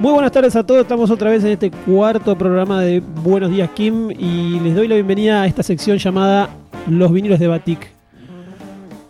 Muy 0.00 0.12
buenas 0.12 0.32
tardes 0.32 0.56
a 0.56 0.66
todos, 0.66 0.82
estamos 0.82 1.10
otra 1.10 1.30
vez 1.30 1.44
en 1.44 1.52
este 1.52 1.70
cuarto 1.70 2.36
programa 2.36 2.82
de 2.82 3.00
Buenos 3.00 3.50
Días 3.50 3.70
Kim 3.70 4.10
y 4.10 4.58
les 4.60 4.74
doy 4.74 4.88
la 4.88 4.96
bienvenida 4.96 5.42
a 5.42 5.46
esta 5.46 5.62
sección 5.62 5.98
llamada 5.98 6.50
Los 6.88 7.12
vinilos 7.12 7.38
de 7.38 7.46
Batik. 7.46 7.90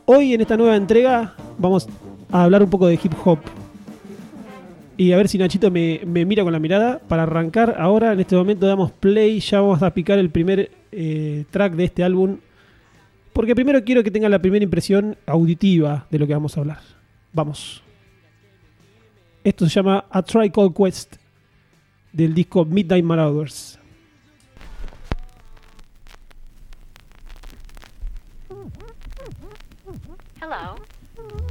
Hoy 0.04 0.34
en 0.34 0.42
esta 0.42 0.56
nueva 0.58 0.76
entrega 0.76 1.34
vamos 1.58 1.88
a 2.30 2.44
hablar 2.44 2.62
un 2.62 2.70
poco 2.70 2.86
de 2.86 2.94
hip 3.02 3.12
hop. 3.24 3.38
Y 4.96 5.12
a 5.12 5.16
ver 5.16 5.28
si 5.28 5.38
Nachito 5.38 5.70
me, 5.70 6.00
mira 6.04 6.44
con 6.44 6.52
la 6.52 6.58
mirada. 6.58 7.00
Para 7.08 7.24
arrancar 7.24 7.76
ahora, 7.78 8.12
en 8.12 8.20
este 8.20 8.36
momento 8.36 8.66
damos 8.66 8.92
play, 8.92 9.40
ya 9.40 9.60
vamos 9.60 9.82
a 9.82 9.92
picar 9.92 10.18
el 10.18 10.30
primer 10.30 10.70
eh, 10.92 11.44
track 11.50 11.74
de 11.74 11.84
este 11.84 12.04
álbum. 12.04 12.36
Porque 13.32 13.54
primero 13.54 13.82
quiero 13.82 14.04
que 14.04 14.10
tengan 14.10 14.30
la 14.30 14.38
primera 14.38 14.62
impresión 14.62 15.16
auditiva 15.26 16.06
de 16.10 16.18
lo 16.18 16.26
que 16.26 16.34
vamos 16.34 16.56
a 16.56 16.60
hablar. 16.60 16.78
Vamos. 17.32 17.83
Esto 19.44 19.68
se 19.68 19.74
llama 19.74 20.06
A 20.08 20.22
Try 20.22 20.48
Call 20.48 20.72
Quest 20.72 21.16
del 22.10 22.32
disco 22.32 22.64
Midnight 22.64 23.04
Marauders. 23.04 23.78
Hello, 30.40 30.76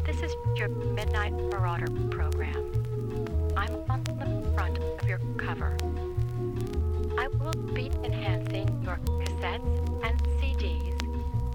this 0.07 0.23
is 0.23 0.33
your 0.55 0.69
Midnight 0.69 1.33
Marauder 1.51 1.85
program. 2.09 2.65
I'm 3.55 3.75
on 3.87 4.03
the 4.05 4.51
front 4.55 4.79
of 4.79 5.07
your 5.07 5.19
cover. 5.37 5.77
I 7.19 7.27
will 7.27 7.53
be 7.75 7.91
enhancing 8.03 8.81
your 8.83 8.97
cassettes 9.21 10.03
and 10.03 10.19
CDs 10.41 10.99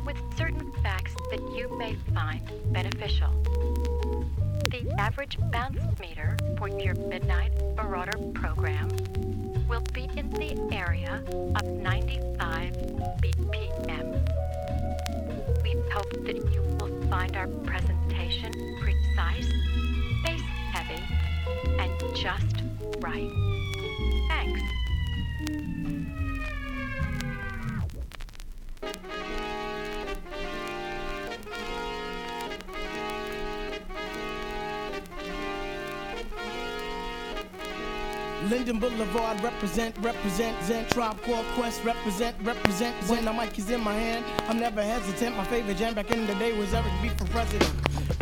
with 0.07 0.16
certain 0.37 0.70
facts 0.84 1.16
that 1.32 1.41
you 1.52 1.77
may 1.77 1.96
find 2.15 2.48
beneficial. 2.73 3.34
The 4.66 4.94
average 4.98 5.38
bounce 5.50 5.78
meter 6.00 6.36
for 6.58 6.68
your 6.68 6.94
Midnight 6.94 7.52
Marauder 7.76 8.18
program 8.34 8.88
will 9.68 9.82
be 9.92 10.08
in 10.16 10.30
the 10.30 10.68
area 10.72 11.22
of 11.56 11.64
95 11.64 12.73
BPM. 13.23 14.20
We 15.62 15.73
hope 15.92 16.10
that 16.26 16.52
you 16.52 16.62
will 16.80 17.09
find 17.09 17.37
our 17.37 17.46
presentation 17.46 18.52
precise, 18.80 19.48
bass 20.24 20.42
heavy, 20.72 21.02
and 21.78 22.16
just 22.16 22.62
right. 23.00 23.30
Thanks. 24.28 24.77
Linden 38.44 38.78
Boulevard 38.78 39.42
represent, 39.42 39.96
represent, 39.98 40.56
Zen 40.64 40.86
Tribe 40.90 41.20
Core 41.22 41.44
Quest 41.54 41.84
represent, 41.84 42.36
represent, 42.44 42.94
Zen. 43.04 43.24
The 43.24 43.32
mic 43.32 43.58
is 43.58 43.68
in 43.68 43.80
my 43.80 43.92
hand. 43.92 44.24
I'm 44.46 44.60
never 44.60 44.80
hesitant. 44.80 45.36
My 45.36 45.44
favorite 45.44 45.76
jam 45.76 45.94
back 45.94 46.10
in 46.12 46.24
the 46.26 46.34
day 46.36 46.56
was 46.56 46.72
Eric 46.72 46.92
B 47.02 47.09
for 47.09 47.24
president. 47.26 47.70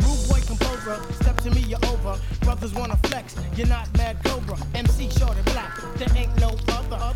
Rude 0.01 0.27
boy 0.27 0.41
composer, 0.45 1.01
step 1.13 1.37
to 1.41 1.51
me, 1.51 1.61
you're 1.61 1.85
over. 1.85 2.19
Brothers 2.47 2.73
wanna 2.73 2.95
flex, 3.03 3.35
you're 3.57 3.67
not 3.67 3.85
mad 3.97 4.23
Cobra. 4.23 4.57
MC 4.73 5.09
short 5.09 5.35
and 5.35 5.43
black, 5.47 5.77
there 5.97 6.07
ain't 6.15 6.33
no 6.39 6.55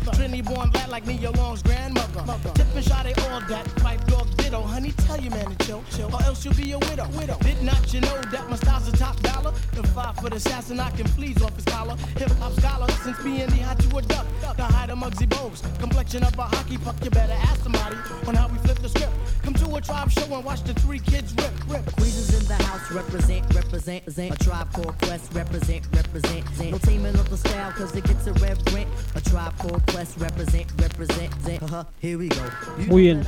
other. 0.02 0.10
Trinity 0.12 0.42
born 0.42 0.70
black 0.70 0.88
like 0.88 1.06
me, 1.06 1.14
your 1.14 1.32
long's 1.32 1.62
grandmother. 1.62 2.22
mother 2.24 2.50
Tipping 2.54 2.82
shot 2.82 3.04
they 3.04 3.14
all 3.30 3.40
that, 3.48 3.64
pipe 3.76 4.04
dog 4.06 4.28
ditto. 4.36 4.60
Honey, 4.62 4.92
tell 4.92 5.20
your 5.20 5.30
man 5.30 5.54
to 5.54 5.66
chill, 5.66 5.84
chill, 5.90 6.14
or 6.14 6.22
else 6.22 6.44
you'll 6.44 6.54
be 6.54 6.72
a 6.72 6.78
widow. 6.78 7.08
widow. 7.16 7.36
Did 7.40 7.62
not 7.62 7.92
you 7.92 8.00
know 8.00 8.20
that 8.30 8.48
my 8.48 8.56
style's 8.56 8.88
a 8.88 8.92
top 8.92 9.18
dollar? 9.20 9.52
The 9.72 9.86
five 9.88 10.16
foot 10.16 10.34
assassin, 10.34 10.80
I 10.80 10.90
can 10.90 11.06
fleas 11.08 11.42
off 11.42 11.54
his 11.56 11.64
collar. 11.64 11.96
Hip 12.16 12.30
hop 12.32 12.52
scholar, 12.52 12.90
since 13.02 13.22
being 13.22 13.46
the 13.48 13.58
hot 13.58 13.78
to 13.80 13.96
a 13.96 14.02
duck. 14.02 14.26
The 14.56 14.64
height 14.64 14.90
of 14.90 14.98
Muggsy 14.98 15.26
Bogues, 15.28 15.62
complexion 15.78 16.24
of 16.24 16.38
a 16.38 16.42
hockey 16.42 16.76
puck. 16.78 16.96
You 17.02 17.10
better 17.10 17.32
ask 17.32 17.62
somebody 17.62 17.96
on 18.26 18.34
how 18.34 18.48
we 18.48 18.58
flip 18.58 18.78
the 18.78 18.88
script. 18.88 19.12
Come 19.42 19.54
to 19.54 19.76
a 19.76 19.80
tribe 19.80 20.10
show 20.10 20.34
and 20.34 20.44
watch 20.44 20.62
the 20.62 20.74
three 20.74 20.98
kids 20.98 21.34
rip, 21.38 21.52
rip. 21.68 21.84
Queens 21.96 22.34
in 22.38 22.46
the 22.46 22.62
house, 22.64 22.90
represent, 22.92 23.42
represent, 23.54 24.04
represent. 24.04 24.34
A 24.34 24.44
tribe 24.44 24.72
called 24.72 24.96
Quest, 24.98 25.21
represent, 25.32 25.84
represent. 25.92 26.12
represent. 26.12 26.70
No 26.70 26.78
teaming 26.78 27.16
up 27.16 27.28
the 27.28 27.36
style, 27.36 27.72
cause 27.72 27.96
it 27.96 28.04
gets 28.04 28.26
a 28.26 28.32
reverent. 28.34 28.88
A 29.14 29.20
tribe 29.20 29.56
called 29.58 29.82
Quest, 29.86 30.18
represent, 30.18 30.66
represent. 30.80 31.32
Uh-huh, 31.62 31.84
here 32.00 32.18
we 32.18 32.28
go. 32.28 32.42
Muy 32.88 33.02
bien. 33.02 33.22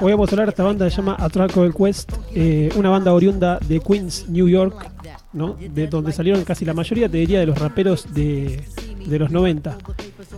Hoy 0.00 0.12
vamos 0.12 0.28
a 0.28 0.32
hablar 0.32 0.46
de 0.46 0.50
esta 0.50 0.62
banda 0.62 0.84
que 0.84 0.90
se 0.90 0.96
llama 0.98 1.16
Atraco 1.18 1.62
del 1.62 1.74
Quest, 1.74 2.12
eh, 2.34 2.70
una 2.76 2.90
banda 2.90 3.12
oriunda 3.12 3.58
de 3.66 3.80
Queens, 3.80 4.28
New 4.28 4.48
York, 4.48 4.90
¿no? 5.32 5.56
de 5.58 5.86
donde 5.86 6.12
salieron 6.12 6.44
casi 6.44 6.64
la 6.64 6.74
mayoría, 6.74 7.08
te 7.08 7.18
diría, 7.18 7.40
de 7.40 7.46
los 7.46 7.58
raperos 7.58 8.12
de, 8.12 8.64
de 9.06 9.18
los 9.18 9.30
90. 9.30 9.78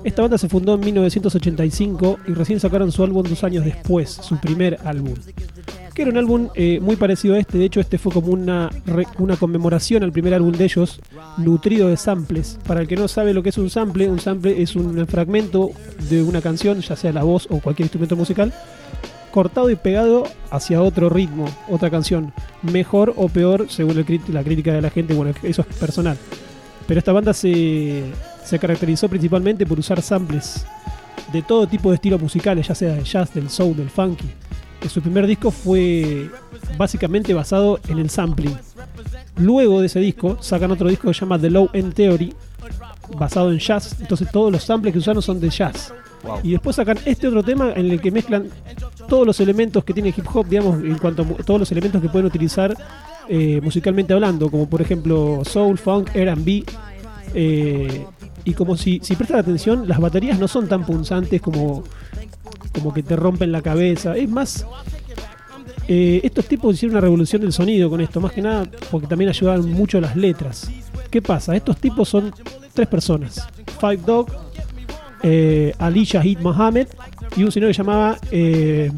Esta 0.05 0.23
banda 0.23 0.39
se 0.39 0.49
fundó 0.49 0.75
en 0.75 0.81
1985 0.81 2.21
y 2.29 2.35
recién 2.35 2.61
sacaron 2.61 2.93
su 2.93 3.03
álbum 3.03 3.25
dos 3.29 3.43
años 3.43 3.65
después, 3.65 4.11
su 4.11 4.39
primer 4.39 4.79
álbum. 4.85 5.15
Que 5.99 6.03
era 6.03 6.13
un 6.13 6.17
álbum 6.17 6.49
eh, 6.55 6.79
muy 6.81 6.95
parecido 6.95 7.35
a 7.35 7.41
este, 7.41 7.59
de 7.59 7.65
hecho 7.65 7.81
este 7.81 7.99
fue 7.99 8.13
como 8.13 8.29
una, 8.29 8.71
una 9.19 9.37
conmemoración 9.37 10.05
al 10.05 10.13
primer 10.13 10.33
álbum 10.33 10.53
de 10.53 10.63
ellos, 10.63 11.01
nutrido 11.39 11.89
de 11.89 11.97
samples. 11.97 12.57
Para 12.69 12.83
el 12.83 12.87
que 12.87 12.95
no 12.95 13.09
sabe 13.09 13.35
lo 13.35 13.43
que 13.43 13.49
es 13.49 13.59
un 13.59 13.69
sample, 13.69 14.09
un 14.09 14.21
sample 14.21 14.63
es 14.63 14.77
un 14.77 15.05
fragmento 15.09 15.73
de 16.09 16.23
una 16.23 16.41
canción, 16.41 16.83
ya 16.83 16.95
sea 16.95 17.13
la 17.13 17.25
voz 17.25 17.49
o 17.51 17.59
cualquier 17.59 17.87
instrumento 17.87 18.15
musical, 18.15 18.55
cortado 19.33 19.71
y 19.71 19.75
pegado 19.75 20.23
hacia 20.53 20.83
otro 20.83 21.09
ritmo, 21.09 21.47
otra 21.69 21.91
canción, 21.91 22.33
mejor 22.63 23.13
o 23.17 23.29
peor 23.29 23.67
según 23.69 23.97
la 23.97 24.45
crítica 24.45 24.73
de 24.73 24.81
la 24.81 24.91
gente, 24.91 25.15
bueno, 25.15 25.35
eso 25.43 25.67
es 25.69 25.77
personal. 25.79 26.17
Pero 26.87 26.99
esta 26.99 27.11
banda 27.11 27.35
se, 27.35 28.05
se 28.45 28.59
caracterizó 28.61 29.09
principalmente 29.09 29.67
por 29.67 29.81
usar 29.81 30.01
samples 30.01 30.65
de 31.33 31.43
todo 31.43 31.67
tipo 31.67 31.89
de 31.91 31.97
estilos 31.97 32.23
musicales, 32.23 32.69
ya 32.69 32.77
sea 32.77 32.95
del 32.95 33.03
jazz, 33.03 33.35
del 33.35 33.51
soul, 33.51 33.77
del 33.77 33.91
funky. 33.91 34.29
Que 34.81 34.89
su 34.89 35.03
primer 35.03 35.27
disco 35.27 35.51
fue 35.51 36.31
básicamente 36.77 37.35
basado 37.35 37.81
en 37.89 37.99
el 37.99 38.11
sampling. 38.11 38.57
Luego 39.37 39.81
de 39.81 39.87
ese 39.87 40.01
disco 40.01 40.39
sacan 40.41 40.71
otro 40.71 40.89
disco 40.89 41.09
que 41.09 41.15
se 41.15 41.21
llama 41.21 41.39
The 41.39 41.51
Low 41.51 41.71
End 41.73 41.95
Theory, 41.95 42.35
basado 43.17 43.53
en 43.53 43.59
jazz. 43.59 43.97
Entonces 44.01 44.31
todos 44.31 44.53
los 44.53 44.63
samples 44.63 44.93
que 44.93 44.99
usaron 44.99 45.23
son 45.23 45.41
de 45.41 45.51
jazz. 45.51 45.93
Y 46.43 46.53
después 46.53 46.77
sacan 46.77 46.99
este 47.05 47.29
otro 47.29 47.43
tema 47.43 47.73
en 47.75 47.91
el 47.91 48.01
que 48.01 48.11
mezclan 48.11 48.49
todos 49.09 49.27
los 49.27 49.41
elementos 49.41 49.85
que 49.85 49.95
tiene 49.95 50.11
hip 50.11 50.27
hop, 50.33 50.47
digamos, 50.49 50.83
en 50.83 50.99
cuanto 50.99 51.23
a 51.23 51.43
todos 51.43 51.61
los 51.61 51.73
elementos 51.73 52.03
que 52.03 52.09
pueden 52.09 52.27
utilizar 52.27 52.77
eh, 53.29 53.61
musicalmente 53.63 54.13
hablando, 54.13 54.51
como 54.51 54.69
por 54.69 54.83
ejemplo 54.83 55.43
soul, 55.45 55.79
funk, 55.79 56.11
R&B. 56.15 56.65
eh, 57.35 58.07
y 58.45 58.55
como 58.55 58.77
si, 58.77 59.01
si 59.03 59.15
prestas 59.15 59.41
atención, 59.41 59.87
las 59.87 60.01
baterías 60.01 60.39
no 60.39 60.49
son 60.49 60.69
tan 60.69 60.87
punzantes 60.87 61.41
como, 61.43 61.85
como 62.79 62.95
que 62.95 63.03
te 63.03 63.17
rompen 63.17 63.53
la 63.53 63.63
cabeza. 63.63 64.17
Es 64.17 64.29
más, 64.29 64.65
eh, 65.87 66.21
estos 66.23 66.47
tipos 66.47 66.75
hicieron 66.75 66.95
una 66.95 67.01
revolución 67.01 67.43
del 67.43 67.53
sonido 67.53 67.91
con 67.91 68.01
esto, 68.01 68.21
más 68.21 68.33
que 68.33 68.43
nada 68.43 68.67
porque 68.91 69.07
también 69.07 69.31
ayudaban 69.31 69.69
mucho 69.71 70.01
las 70.01 70.17
letras. 70.17 70.71
¿Qué 71.11 71.23
pasa? 71.23 71.57
Estos 71.57 71.79
tipos 71.79 72.09
son 72.09 72.33
tres 72.75 72.87
personas. 72.89 73.47
Five 73.81 74.01
Dog, 74.07 74.29
eh, 75.23 75.73
Ali 75.79 76.05
Shahid 76.05 76.39
Mohammed 76.41 76.87
y 77.37 77.43
un 77.43 77.51
señor 77.51 77.71
que 77.71 77.77
llamaba 77.77 78.19
eh, 78.31 78.91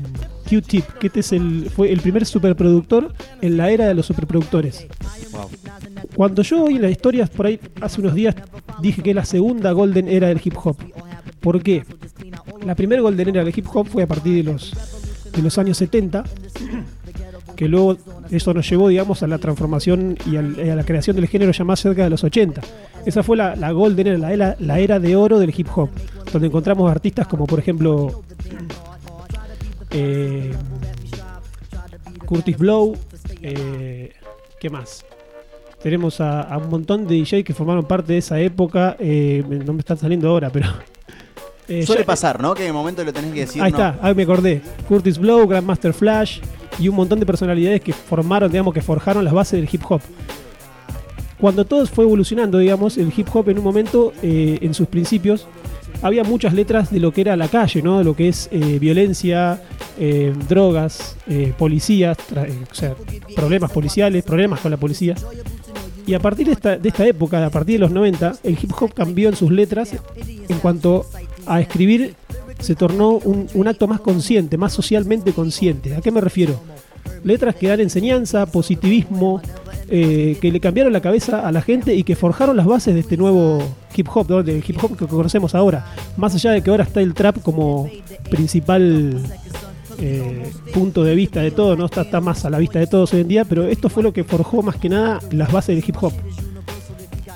Q-Tip, 0.48 0.84
que 0.98 1.06
este 1.06 1.20
es 1.20 1.32
el, 1.32 1.70
fue 1.70 1.92
el 1.92 2.00
primer 2.00 2.26
superproductor 2.26 3.14
en 3.40 3.56
la 3.56 3.70
era 3.70 3.86
de 3.86 3.94
los 3.94 4.06
superproductores. 4.06 4.86
Cuando 6.16 6.42
yo 6.42 6.64
oí 6.64 6.78
las 6.78 6.90
historias 6.90 7.30
por 7.30 7.46
ahí 7.46 7.60
hace 7.80 8.00
unos 8.00 8.14
días, 8.14 8.34
dije 8.82 9.02
que 9.02 9.14
la 9.14 9.24
segunda 9.24 9.72
golden 9.72 10.08
era 10.08 10.28
del 10.28 10.40
hip 10.42 10.54
hop. 10.62 10.76
¿Por 11.40 11.62
qué? 11.62 11.84
La 12.64 12.74
primera 12.74 13.00
golden 13.00 13.28
era 13.28 13.44
del 13.44 13.56
hip 13.56 13.66
hop 13.72 13.86
fue 13.88 14.02
a 14.02 14.06
partir 14.06 14.44
de 14.44 14.52
los, 14.52 14.72
de 15.32 15.42
los 15.42 15.56
años 15.58 15.78
70, 15.78 16.24
que 17.56 17.68
luego 17.68 17.96
eso 18.30 18.52
nos 18.54 18.68
llevó, 18.68 18.88
digamos, 18.88 19.22
a 19.22 19.26
la 19.26 19.38
transformación 19.38 20.16
y 20.26 20.36
a 20.36 20.42
la 20.42 20.84
creación 20.84 21.16
del 21.16 21.26
género 21.26 21.52
ya 21.52 21.64
más 21.64 21.80
cerca 21.80 22.04
de 22.04 22.10
los 22.10 22.22
80. 22.22 22.60
Esa 23.06 23.22
fue 23.22 23.36
la, 23.36 23.56
la 23.56 23.72
golden 23.72 24.06
era, 24.06 24.56
la 24.58 24.78
era, 24.78 24.98
de 24.98 25.16
oro 25.16 25.38
del 25.38 25.52
hip 25.56 25.68
hop, 25.74 25.88
donde 26.32 26.48
encontramos 26.48 26.90
artistas 26.90 27.26
como, 27.26 27.46
por 27.46 27.58
ejemplo, 27.58 28.22
eh, 29.90 30.52
Curtis 32.26 32.58
Blow, 32.58 32.96
eh, 33.42 34.12
¿qué 34.60 34.70
más? 34.70 35.04
Tenemos 35.82 36.20
a, 36.20 36.56
un 36.58 36.68
montón 36.68 37.06
de 37.06 37.14
DJ 37.14 37.42
que 37.42 37.54
formaron 37.54 37.86
parte 37.86 38.12
de 38.12 38.18
esa 38.18 38.38
época, 38.38 38.96
eh, 38.98 39.42
no 39.64 39.72
me 39.72 39.80
están 39.80 39.96
saliendo 39.96 40.28
ahora, 40.28 40.50
pero... 40.50 40.68
eh, 41.70 41.86
Suele 41.86 42.02
ya- 42.02 42.06
pasar, 42.06 42.42
¿no? 42.42 42.52
Que 42.54 42.62
en 42.62 42.68
el 42.68 42.74
momento 42.74 43.02
lo 43.04 43.12
tenés 43.12 43.32
que 43.32 43.40
decir. 43.40 43.62
Ahí 43.62 43.70
no. 43.72 43.78
está, 43.78 43.98
ahí 44.02 44.14
me 44.14 44.24
acordé. 44.24 44.60
Curtis 44.88 45.16
Blow, 45.18 45.46
Grandmaster 45.46 45.94
Flash 45.94 46.40
y 46.78 46.88
un 46.88 46.96
montón 46.96 47.18
de 47.20 47.24
personalidades 47.26 47.80
que 47.80 47.92
formaron, 47.92 48.50
digamos, 48.50 48.74
que 48.74 48.82
forjaron 48.82 49.24
las 49.24 49.32
bases 49.32 49.60
del 49.60 49.68
hip 49.72 49.82
hop. 49.88 50.00
Cuando 51.40 51.64
todo 51.64 51.86
fue 51.86 52.04
evolucionando, 52.04 52.58
digamos, 52.58 52.98
el 52.98 53.12
hip 53.16 53.28
hop 53.32 53.48
en 53.48 53.58
un 53.58 53.64
momento, 53.64 54.12
eh, 54.22 54.58
en 54.60 54.74
sus 54.74 54.88
principios, 54.88 55.46
había 56.02 56.22
muchas 56.22 56.52
letras 56.52 56.90
de 56.90 57.00
lo 57.00 57.12
que 57.12 57.22
era 57.22 57.34
la 57.36 57.48
calle, 57.48 57.82
¿no? 57.82 57.98
De 57.98 58.04
lo 58.04 58.14
que 58.14 58.28
es 58.28 58.48
eh, 58.52 58.78
violencia, 58.78 59.62
eh, 59.98 60.34
drogas, 60.48 61.16
eh, 61.28 61.52
policías, 61.56 62.18
eh, 62.36 62.58
o 62.70 62.74
sea, 62.74 62.94
problemas 63.34 63.70
policiales, 63.70 64.22
problemas 64.22 64.60
con 64.60 64.70
la 64.70 64.76
policía. 64.76 65.14
Y 66.06 66.14
a 66.14 66.18
partir 66.18 66.46
de 66.46 66.52
esta, 66.52 66.76
de 66.76 66.88
esta 66.88 67.06
época, 67.06 67.44
a 67.44 67.50
partir 67.50 67.76
de 67.76 67.80
los 67.80 67.90
90, 67.90 68.34
el 68.42 68.58
hip 68.60 68.72
hop 68.78 68.92
cambió 68.92 69.28
en 69.28 69.36
sus 69.36 69.50
letras 69.50 69.92
en 70.48 70.58
cuanto 70.58 71.06
a 71.50 71.60
escribir 71.60 72.14
se 72.60 72.76
tornó 72.76 73.12
un, 73.12 73.68
acto 73.68 73.88
más 73.88 74.00
consciente, 74.00 74.56
más 74.56 74.72
socialmente 74.72 75.32
consciente. 75.32 75.96
¿A 75.96 76.00
qué 76.00 76.10
me 76.10 76.20
refiero? 76.20 76.60
Letras 77.24 77.56
que 77.56 77.68
dan 77.68 77.80
enseñanza, 77.80 78.46
positivismo, 78.46 79.42
eh, 79.88 80.38
que 80.40 80.52
le 80.52 80.60
cambiaron 80.60 80.92
la 80.92 81.00
cabeza 81.00 81.46
a 81.46 81.50
la 81.50 81.62
gente 81.62 81.94
y 81.94 82.04
que 82.04 82.14
forjaron 82.14 82.56
las 82.56 82.66
bases 82.66 82.94
de 82.94 83.00
este 83.00 83.16
nuevo 83.16 83.62
hip 83.96 84.06
hop, 84.14 84.26
¿no? 84.28 84.42
del 84.42 84.62
hip 84.66 84.76
hop 84.82 84.96
que 84.96 85.06
conocemos 85.06 85.54
ahora. 85.54 85.86
Más 86.16 86.34
allá 86.34 86.52
de 86.52 86.62
que 86.62 86.70
ahora 86.70 86.84
está 86.84 87.00
el 87.00 87.14
trap 87.14 87.42
como 87.42 87.90
principal 88.30 89.20
eh, 89.98 90.50
punto 90.72 91.02
de 91.02 91.14
vista 91.14 91.40
de 91.40 91.50
todo, 91.50 91.74
no 91.76 91.86
está, 91.86 92.02
está 92.02 92.20
más 92.20 92.44
a 92.44 92.50
la 92.50 92.58
vista 92.58 92.78
de 92.78 92.86
todos 92.86 93.12
hoy 93.12 93.22
en 93.22 93.28
día, 93.28 93.44
pero 93.44 93.64
esto 93.64 93.88
fue 93.88 94.02
lo 94.02 94.12
que 94.12 94.22
forjó 94.22 94.62
más 94.62 94.76
que 94.76 94.88
nada 94.88 95.18
las 95.32 95.50
bases 95.50 95.74
del 95.74 95.84
hip 95.86 95.96
hop. 96.00 96.12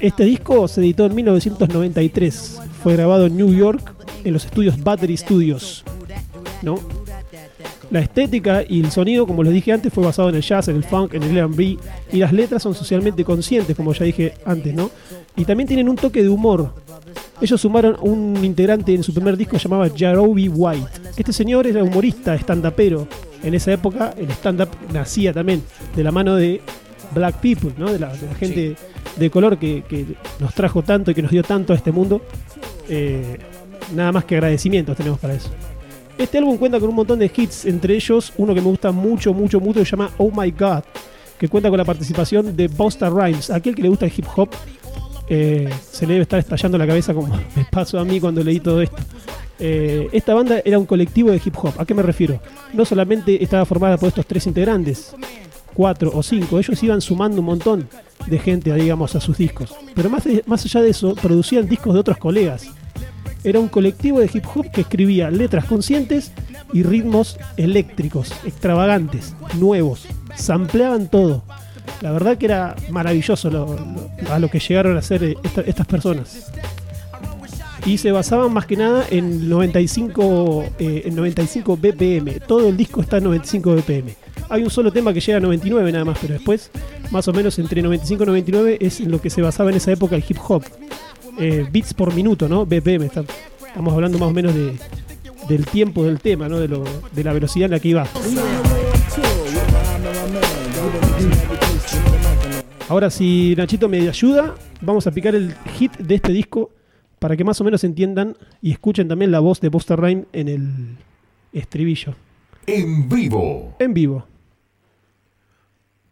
Este 0.01 0.25
disco 0.25 0.69
se 0.69 0.81
editó 0.83 1.07
en 1.07 1.15
1993, 1.15 2.61
fue 2.83 2.93
grabado 2.95 3.27
en 3.27 3.37
New 3.37 3.53
York 3.55 3.95
en 4.25 4.33
los 4.33 4.45
estudios 4.45 4.83
Battery 4.83 5.17
Studios. 5.17 5.85
¿no? 6.63 6.79
La 7.91 8.01
estética 8.01 8.65
y 8.67 8.81
el 8.81 8.91
sonido, 8.91 9.27
como 9.27 9.43
les 9.43 9.53
dije 9.53 9.73
antes, 9.73 9.93
fue 9.93 10.05
basado 10.05 10.29
en 10.31 10.35
el 10.37 10.43
jazz, 10.43 10.69
en 10.69 10.77
el 10.77 10.85
funk, 10.85 11.15
en 11.15 11.23
el 11.23 11.37
R&B 11.37 11.79
y 12.13 12.19
las 12.19 12.33
letras 12.33 12.63
son 12.63 12.75
socialmente 12.75 13.25
conscientes, 13.25 13.77
como 13.77 13.93
ya 13.93 14.05
dije 14.05 14.35
antes, 14.45 14.75
¿no? 14.75 14.91
Y 15.37 15.45
también 15.45 15.69
tienen 15.69 15.89
un 15.89 15.97
toque 15.97 16.23
de 16.23 16.29
humor. 16.29 16.75
Ellos 17.41 17.61
sumaron 17.61 17.97
un 18.01 18.43
integrante 18.45 18.95
en 18.95 19.03
su 19.03 19.13
primer 19.13 19.37
disco 19.37 19.59
llamado 19.59 19.93
Jarobi 19.95 20.49
White. 20.49 20.87
Este 21.17 21.33
señor 21.33 21.67
era 21.67 21.83
humorista, 21.83 22.35
stand-upero. 22.35 23.07
En 23.43 23.55
esa 23.55 23.73
época 23.73 24.15
el 24.17 24.31
stand-up 24.31 24.71
nacía 24.93 25.33
también 25.33 25.63
de 25.95 26.03
la 26.03 26.11
mano 26.11 26.37
de 26.37 26.63
Black 27.15 27.37
People, 27.41 27.73
¿no? 27.77 27.93
de, 27.93 27.99
la, 27.99 28.15
de 28.17 28.27
la 28.27 28.35
gente 28.35 28.77
de 29.17 29.31
color 29.31 29.59
que, 29.59 29.85
que 29.89 30.07
nos 30.41 30.55
trajo 30.55 30.83
tanto 30.83 31.11
y 31.11 31.15
que 31.15 31.23
nos 31.23 31.31
dio 31.31 31.43
tanto 31.43 31.73
a 31.73 31.77
este 31.77 31.93
mundo. 31.93 32.23
Eh, 32.89 33.39
nada 33.93 34.13
más 34.13 34.25
que 34.25 34.37
agradecimientos 34.37 34.97
tenemos 34.97 35.19
para 35.19 35.35
eso. 35.35 35.51
Este 36.17 36.39
álbum 36.39 36.57
cuenta 36.57 36.79
con 36.79 36.89
un 36.89 36.95
montón 36.95 37.19
de 37.19 37.31
hits, 37.35 37.65
entre 37.65 37.95
ellos 37.95 38.33
uno 38.37 38.55
que 38.55 38.61
me 38.61 38.69
gusta 38.69 38.93
mucho, 38.93 39.35
mucho, 39.35 39.61
mucho, 39.61 39.81
que 39.81 39.85
se 39.85 39.91
llama 39.93 40.11
Oh 40.19 40.31
My 40.31 40.51
God, 40.53 40.85
que 41.39 41.49
cuenta 41.49 41.69
con 41.69 41.79
la 41.79 41.85
participación 41.85 42.57
de 42.57 42.69
Busta 42.69 43.11
Rhymes. 43.11 43.51
Aquel 43.51 43.75
que 43.75 43.83
le 43.83 43.89
gusta 43.89 44.07
el 44.07 44.13
hip 44.17 44.27
hop 44.37 44.51
eh, 45.29 45.69
se 45.91 46.07
le 46.07 46.15
debe 46.15 46.23
estar 46.23 46.39
estallando 46.39 46.79
la 46.79 46.87
cabeza 46.87 47.15
como 47.15 47.29
me 47.57 47.65
pasó 47.71 47.99
a 47.99 48.05
mí 48.05 48.21
cuando 48.21 48.45
leí 48.45 48.61
todo 48.61 48.81
esto. 48.81 48.97
Eh, 49.59 50.09
esta 50.13 50.35
banda 50.35 50.61
era 50.65 50.79
un 50.79 50.87
colectivo 50.87 51.31
de 51.31 51.41
hip 51.45 51.57
hop. 51.57 51.73
¿A 51.79 51.85
qué 51.85 51.95
me 51.95 52.03
refiero? 52.03 52.41
No 52.73 52.85
solamente 52.85 53.43
estaba 53.43 53.65
formada 53.65 53.97
por 53.97 54.09
estos 54.09 54.27
tres 54.27 54.47
integrantes, 54.47 55.15
cuatro 55.75 56.13
o 56.15 56.23
cinco, 56.23 56.61
ellos 56.61 56.81
iban 56.83 57.01
sumando 57.01 57.41
un 57.41 57.47
montón 57.47 57.89
de 58.27 58.39
gente, 58.39 58.73
digamos, 58.73 59.17
a 59.17 59.21
sus 59.21 59.37
discos. 59.37 59.75
Pero 59.95 60.09
más, 60.09 60.25
más 60.47 60.65
allá 60.65 60.83
de 60.83 60.91
eso, 60.91 61.15
producían 61.17 61.69
discos 61.69 61.95
de 61.95 62.01
otros 62.01 62.19
colegas. 62.19 62.69
Era 63.45 63.61
un 63.61 63.69
colectivo 63.69 64.21
de 64.21 64.31
hip 64.33 64.45
hop 64.55 64.71
que 64.71 64.81
escribía 64.81 65.31
letras 65.31 65.67
conscientes 65.67 66.33
y 66.73 66.83
ritmos 66.83 67.39
eléctricos, 67.57 68.33
extravagantes, 68.45 69.35
nuevos. 69.61 70.07
Sampleaban 70.35 71.09
todo. 71.09 71.43
La 72.01 72.11
verdad 72.11 72.39
que 72.39 72.47
era 72.47 72.75
maravilloso 72.91 73.51
lo- 73.51 73.67
lo- 73.77 74.33
a 74.33 74.39
lo 74.39 74.49
que 74.49 74.59
llegaron 74.59 74.97
a 74.97 75.01
hacer 75.01 75.23
eh, 75.23 75.37
esta- 75.43 75.61
estas 75.61 75.87
personas. 75.87 76.51
Y 77.87 77.99
se 77.99 78.13
basaban 78.13 78.51
más 78.53 78.65
que 78.65 78.77
nada 78.79 79.05
en 79.11 79.49
95, 79.51 80.65
eh, 80.79 81.03
en 81.05 81.15
95 81.15 81.77
BPM. 81.77 82.41
Todo 82.41 82.69
el 82.71 82.77
disco 82.79 83.03
está 83.03 83.19
en 83.19 83.25
95 83.25 83.75
BPM. 83.75 84.15
Hay 84.49 84.63
un 84.63 84.71
solo 84.71 84.91
tema 84.91 85.13
que 85.13 85.21
llega 85.21 85.37
a 85.37 85.41
99 85.41 85.93
nada 85.93 86.05
más, 86.07 86.17
pero 86.21 86.33
después, 86.35 86.71
más 87.11 87.29
o 87.29 87.33
menos 87.35 87.59
entre 87.59 87.83
95 87.83 88.23
y 88.23 88.27
99 88.27 88.79
es 88.81 89.01
en 89.01 89.11
lo 89.11 89.21
que 89.21 89.29
se 89.29 89.43
basaba 89.43 89.71
en 89.71 89.77
esa 89.77 89.93
época 89.93 90.17
el 90.17 90.25
hip 90.27 90.39
hop. 90.49 90.65
Eh, 91.39 91.67
beats 91.73 91.95
por 91.95 92.15
minuto, 92.15 92.49
¿no? 92.49 92.65
BPM. 92.67 93.07
está- 93.07 93.25
estamos 93.67 93.93
hablando 93.93 94.19
más 94.19 94.29
o 94.29 94.33
menos 94.33 94.55
de, 94.55 94.77
del 95.49 95.67
tiempo 95.67 96.05
del 96.05 96.21
tema, 96.21 96.49
¿no? 96.49 96.59
De, 96.59 96.69
lo- 96.69 96.85
de 97.13 97.25
la 97.25 97.33
velocidad 97.33 97.67
en 97.67 97.71
la 97.73 97.81
que 97.81 97.89
iba. 97.89 98.07
Ahora, 102.89 103.11
si 103.11 103.55
Nachito 103.57 103.89
me 103.89 104.07
ayuda, 104.09 104.55
vamos 104.81 105.07
a 105.07 105.11
picar 105.11 105.35
el 105.35 105.55
hit 105.79 105.97
de 105.97 106.15
este 106.17 106.33
disco 106.33 106.71
para 107.19 107.37
que 107.37 107.43
más 107.45 107.61
o 107.61 107.65
menos 107.65 107.83
entiendan 107.83 108.37
y 108.61 108.73
escuchen 108.73 109.09
también 109.09 109.31
la 109.31 109.41
voz 109.41 109.61
de 109.61 109.71
Busta 109.71 109.97
Rhyme 109.97 110.25
en 110.33 110.49
el 110.49 110.97
estribillo. 111.53 112.15
En 112.67 113.09
vivo. 113.09 113.75
En 113.79 113.95
vivo. 113.95 114.27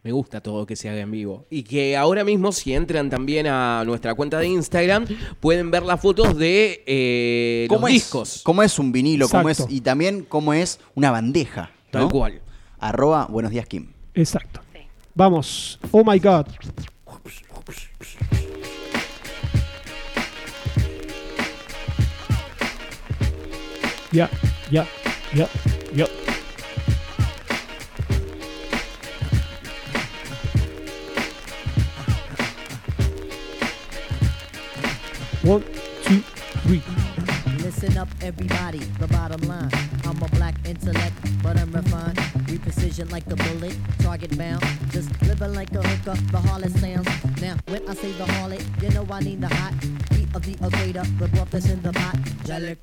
Me 0.04 0.10
gusta 0.10 0.40
todo 0.40 0.66
que 0.66 0.74
se 0.74 0.88
haga 0.88 1.00
en 1.00 1.12
vivo. 1.12 1.46
Y 1.48 1.62
que 1.62 1.96
ahora 1.96 2.24
mismo, 2.24 2.50
si 2.50 2.74
entran 2.74 3.08
también 3.08 3.46
a 3.46 3.84
nuestra 3.86 4.14
cuenta 4.16 4.40
de 4.40 4.48
Instagram, 4.48 5.06
pueden 5.38 5.70
ver 5.70 5.84
las 5.84 6.00
fotos 6.00 6.36
de 6.36 6.82
eh, 6.86 7.66
los 7.70 7.76
¿Cómo 7.76 7.86
es, 7.86 7.94
discos. 7.94 8.40
¿Cómo 8.42 8.64
es 8.64 8.80
un 8.80 8.90
vinilo? 8.90 9.28
¿Cómo 9.28 9.48
es, 9.48 9.60
Exacto. 9.60 9.74
y 9.74 9.80
también 9.80 10.26
cómo 10.28 10.54
es 10.54 10.80
una 10.96 11.12
bandeja. 11.12 11.70
Tal 11.92 12.02
¿no? 12.02 12.10
cual. 12.10 12.40
Arroba 12.80 13.26
Buenos 13.30 13.52
Días 13.52 13.66
Kim. 13.66 13.92
Exacto. 14.14 14.60
Vamos. 15.14 15.78
Oh 15.92 16.02
my 16.04 16.18
god. 16.18 16.46
Ya, 24.10 24.28
ya, 24.70 24.86
ya, 25.32 25.48
ya. 25.94 26.06
One, 35.52 35.62
two, 36.04 36.20
three. 36.64 36.82
Listen 37.58 37.98
up, 37.98 38.08
everybody. 38.22 38.78
The 38.98 39.06
bottom 39.08 39.42
line. 39.42 39.70
I'm 40.06 40.16
a 40.22 40.28
black 40.28 40.54
intellect, 40.64 41.12
but 41.42 41.58
I'm 41.58 41.70
refined. 41.70 42.18
We 42.48 42.56
precision 42.56 43.10
like 43.10 43.26
a 43.26 43.36
bullet, 43.36 43.76
target 43.98 44.34
bound. 44.38 44.64
Just 44.92 45.10
living 45.20 45.52
like 45.52 45.70
a 45.72 45.86
hooker, 45.86 46.18
the 46.32 46.38
harlot 46.38 46.72
sounds. 46.80 47.42
Now, 47.42 47.56
when 47.68 47.86
I 47.86 47.92
say 47.92 48.12
the 48.12 48.24
harlot, 48.24 48.64
you 48.82 48.88
know 48.94 49.06
I 49.10 49.20
need 49.20 49.42
the 49.42 49.48
hot 49.48 49.74
heat 50.14 50.34
of 50.34 50.40
the 50.40 50.52
equator, 50.52 51.04
the 51.18 51.46
that's 51.50 51.68
in 51.68 51.82
the 51.82 51.92
pot. 51.92 52.16
Jalik, 52.48 52.78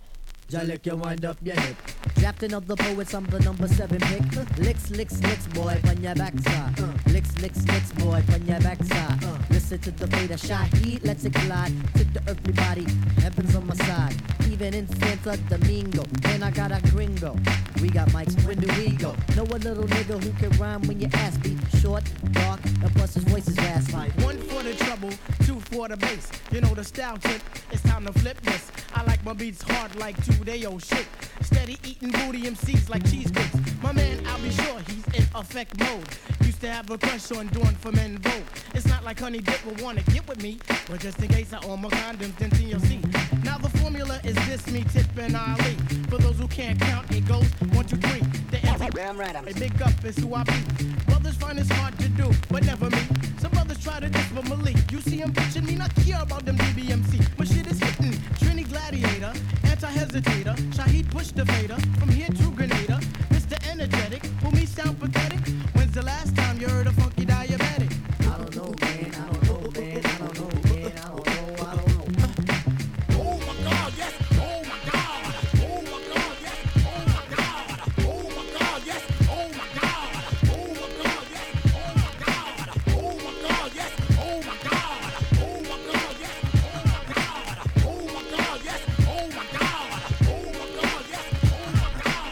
Jalik, 0.47 0.85
you 0.85 0.95
wind 0.95 1.25
up 1.25 1.37
your 1.41 1.59
hip. 1.59 1.75
Drafting 2.19 2.53
of 2.53 2.67
the 2.67 2.75
poets, 2.75 3.13
I'm 3.13 3.25
the 3.27 3.39
number 3.39 3.67
seven 3.67 3.99
pick. 3.99 4.57
Licks, 4.57 4.91
licks, 4.91 5.21
licks, 5.21 5.47
boy, 5.47 5.79
on 5.87 6.03
your 6.03 6.15
backside. 6.15 6.77
Licks, 7.07 7.37
licks, 7.39 7.65
licks, 7.67 7.91
boy, 7.93 8.21
on 8.33 8.45
your 8.45 8.59
backside. 8.59 9.23
Listen 9.49 9.79
to 9.79 9.91
the 9.91 10.07
fader 10.07 10.37
shot, 10.37 10.67
heat, 10.79 11.03
let's 11.05 11.23
it 11.23 11.31
glide. 11.31 11.71
Took 11.95 12.11
the 12.13 12.21
earthly 12.27 12.53
body, 12.53 12.85
heaven's 13.21 13.55
on 13.55 13.67
my 13.67 13.75
side. 13.75 14.15
Even 14.51 14.73
in 14.73 14.87
Santa 14.99 15.37
Domingo, 15.47 16.03
and 16.25 16.43
I 16.43 16.51
got 16.51 16.71
a 16.71 16.81
gringo. 16.89 17.37
We 17.81 17.89
got 17.89 18.09
mics, 18.09 18.35
when 18.45 18.59
do 18.59 18.67
we 18.77 18.91
go? 18.97 19.15
Know 19.37 19.43
a 19.43 19.59
little 19.59 19.85
nigga 19.85 20.21
who 20.21 20.31
can 20.33 20.49
rhyme 20.59 20.81
when 20.87 20.99
your 20.99 21.11
ass 21.13 21.37
be 21.37 21.57
short, 21.79 22.03
dark, 22.31 22.59
and 22.65 22.93
plus 22.95 23.13
his 23.13 23.23
voice 23.23 23.47
is 23.47 23.57
raspy. 23.57 24.11
One 24.23 24.38
for 24.59 24.65
the 24.65 24.75
trouble, 24.75 25.09
two 25.45 25.59
for 25.71 25.87
the 25.87 25.95
bass. 25.95 26.29
You 26.51 26.59
know 26.59 26.73
the 26.73 26.83
style 26.83 27.17
tip, 27.17 27.41
it's 27.71 27.81
time 27.83 28.05
to 28.05 28.11
flip 28.19 28.39
this. 28.41 28.69
I 28.93 29.03
like 29.03 29.23
my 29.23 29.33
beats 29.33 29.61
hard 29.61 29.95
like 29.95 30.15
two 30.25 30.43
day 30.43 30.65
old 30.65 30.83
shit. 30.83 31.07
Steady 31.41 31.77
eating 31.85 32.11
booty 32.11 32.41
MCs 32.41 32.89
like 32.89 33.09
cheesecakes. 33.09 33.55
My 33.81 33.93
man, 33.93 34.21
I'll 34.27 34.39
be 34.39 34.51
sure 34.51 34.79
he's 34.87 35.05
in 35.19 35.25
effect 35.35 35.79
mode. 35.79 36.05
Used 36.41 36.59
to 36.61 36.69
have 36.69 36.89
a 36.91 36.97
crush 36.97 37.31
on 37.31 37.47
doing 37.47 37.75
for 37.75 37.91
men 37.93 38.17
vote. 38.17 38.43
It's 38.73 38.85
not 38.85 39.05
like 39.05 39.19
Honey 39.19 39.39
Dip 39.39 39.65
will 39.65 39.81
wanna 39.83 40.01
get 40.03 40.27
with 40.27 40.43
me, 40.43 40.59
but 40.89 40.99
just 40.99 41.19
in 41.19 41.29
case 41.29 41.53
I 41.53 41.65
own 41.65 41.81
my 41.81 41.89
condoms, 41.89 42.35
then 42.37 42.49
TLC. 42.49 42.99
Now 43.45 43.57
the 43.59 43.69
formula 43.79 44.19
is 44.25 44.35
this: 44.47 44.67
me, 44.67 44.83
Tip, 44.91 45.05
and 45.17 45.37
Ali. 45.37 45.75
For 46.09 46.17
those 46.17 46.37
who 46.37 46.47
can't 46.49 46.79
count, 46.79 47.09
it 47.11 47.25
goes 47.25 47.47
one, 47.71 47.85
two, 47.85 47.97
three. 47.97 48.21
The 48.51 48.59
Damn 48.93 49.17
right, 49.17 49.35
I'm 49.35 49.47
a 49.47 49.53
big 49.53 49.81
up 49.81 50.03
is 50.03 50.17
who 50.17 50.33
I 50.33 50.43
be. 50.43 50.85
Brothers 51.07 51.35
find 51.35 51.57
it's 51.57 51.71
hard 51.71 51.97
to 51.99 52.09
do, 52.09 52.31
but 52.49 52.65
never 52.65 52.89
me. 52.89 52.99
Some 53.39 53.51
try 53.89 53.99
to 53.99 54.09
diss 54.09 54.25
for 54.27 54.43
Malik. 54.43 54.77
You 54.91 55.01
see 55.01 55.17
him 55.17 55.31
bitching 55.33 55.65
me, 55.65 55.75
not 55.75 55.93
care 55.95 56.21
about 56.21 56.45
them 56.45 56.57
DBMC. 56.57 57.11
My 57.37 57.45
shit 57.45 57.67
is 57.67 57.79
hitting. 57.79 58.13
Trini 58.39 58.67
Gladiator, 58.69 59.33
anti-hesitator. 59.63 60.55
Shaheed 60.75 61.09
push 61.09 61.31
the 61.31 61.45
fader. 61.45 61.77
From 61.99 62.09
here 62.09 62.27
to 62.27 62.51
Grenada. 62.51 62.99
Mr. 63.29 63.55
Energetic, 63.71 64.23
who 64.41 64.51
me 64.51 64.65
sound 64.65 64.99
pathetic. 64.99 65.28